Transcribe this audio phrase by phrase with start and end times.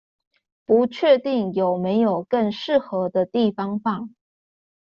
[0.65, 4.09] 不確定有沒有更適合的地方放